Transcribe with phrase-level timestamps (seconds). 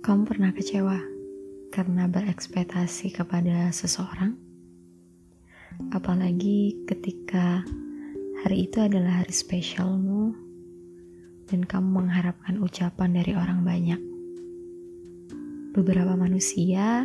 [0.00, 0.96] Kamu pernah kecewa
[1.68, 4.32] karena berekspektasi kepada seseorang?
[5.92, 7.60] Apalagi ketika
[8.40, 10.32] hari itu adalah hari spesialmu
[11.52, 14.00] dan kamu mengharapkan ucapan dari orang banyak.
[15.76, 17.04] Beberapa manusia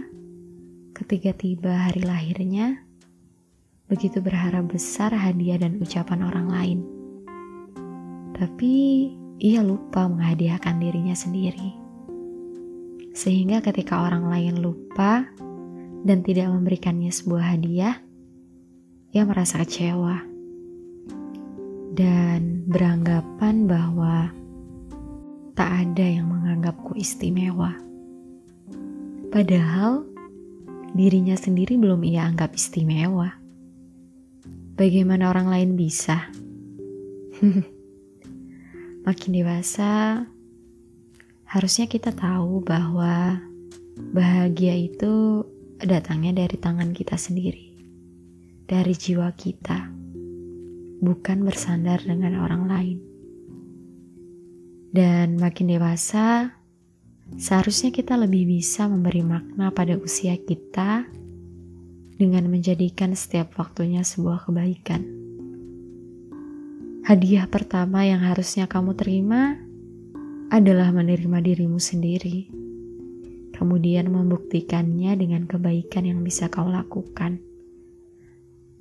[0.96, 2.80] ketika tiba hari lahirnya
[3.92, 6.80] begitu berharap besar hadiah dan ucapan orang lain.
[8.40, 11.90] Tapi ia lupa menghadiahkan dirinya sendiri
[13.20, 15.28] sehingga ketika orang lain lupa
[16.08, 18.00] dan tidak memberikannya sebuah hadiah,
[19.12, 20.24] ia merasa kecewa
[22.00, 24.32] dan beranggapan bahwa
[25.52, 27.76] tak ada yang menganggapku istimewa.
[29.28, 30.08] Padahal
[30.96, 33.36] dirinya sendiri belum ia anggap istimewa.
[34.80, 36.32] Bagaimana orang lain bisa?
[39.10, 40.22] Makin dewasa,
[41.50, 43.42] Harusnya kita tahu bahwa
[44.14, 45.42] bahagia itu
[45.82, 47.74] datangnya dari tangan kita sendiri,
[48.70, 49.90] dari jiwa kita,
[51.02, 52.98] bukan bersandar dengan orang lain.
[54.94, 56.54] Dan makin dewasa,
[57.34, 61.10] seharusnya kita lebih bisa memberi makna pada usia kita
[62.14, 65.19] dengan menjadikan setiap waktunya sebuah kebaikan.
[67.08, 69.56] Hadiah pertama yang harusnya kamu terima
[70.52, 72.52] adalah menerima dirimu sendiri,
[73.56, 77.40] kemudian membuktikannya dengan kebaikan yang bisa kau lakukan.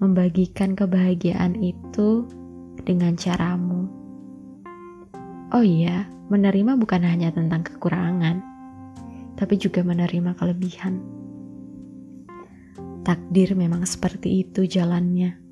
[0.03, 2.27] Membagikan kebahagiaan itu
[2.83, 3.87] dengan caramu.
[5.55, 8.43] Oh iya, menerima bukan hanya tentang kekurangan,
[9.39, 11.01] tapi juga menerima kelebihan.
[13.07, 15.48] Takdir memang seperti itu jalannya.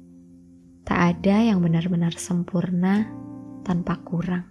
[0.87, 3.11] Tak ada yang benar-benar sempurna
[3.67, 4.47] tanpa kurang.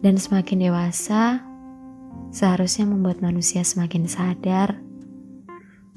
[0.00, 1.44] Dan semakin dewasa,
[2.32, 4.80] seharusnya membuat manusia semakin sadar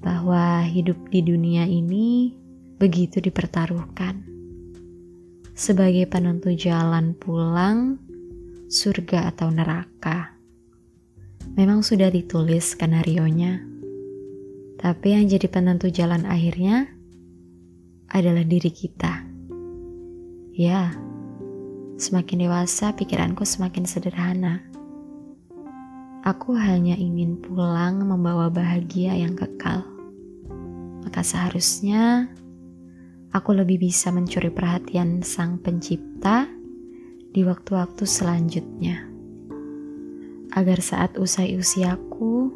[0.04, 2.36] bahwa hidup di dunia ini
[2.76, 4.28] begitu dipertaruhkan.
[5.56, 7.96] Sebagai penentu jalan pulang,
[8.68, 10.36] surga atau neraka.
[11.56, 13.64] Memang sudah ditulis skenario-nya.
[14.76, 16.95] Tapi yang jadi penentu jalan akhirnya
[18.16, 19.28] adalah diri kita.
[20.56, 20.96] Ya,
[21.96, 24.59] Semakin dewasa, pikiranku semakin sederhana.
[26.28, 29.88] Aku hanya ingin pulang membawa bahagia yang kekal.
[31.08, 32.28] Maka seharusnya
[33.31, 36.52] aku lebih bisa mencuri perhatian Sang Pencipta
[37.32, 39.08] di waktu-waktu selanjutnya.
[40.52, 42.52] Agar saat usai usiaku,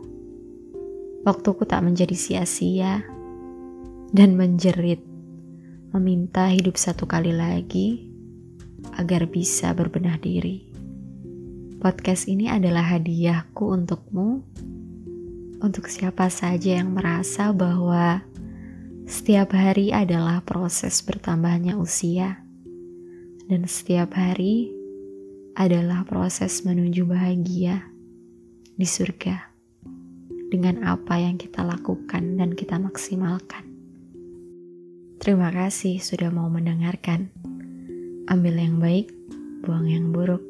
[1.24, 3.08] waktuku tak menjadi sia-sia
[4.12, 5.00] dan menjerit,
[5.90, 8.06] meminta hidup satu kali lagi
[8.94, 10.70] agar bisa berbenah diri.
[11.82, 14.46] Podcast ini adalah hadiahku untukmu,
[15.60, 18.22] untuk siapa saja yang merasa bahwa
[19.10, 22.38] setiap hari adalah proses bertambahnya usia,
[23.50, 24.70] dan setiap hari
[25.58, 27.82] adalah proses menuju bahagia
[28.78, 29.50] di surga
[30.54, 33.69] dengan apa yang kita lakukan dan kita maksimalkan.
[35.20, 37.28] Terima kasih sudah mau mendengarkan.
[38.32, 39.12] Ambil yang baik,
[39.68, 40.49] buang yang buruk.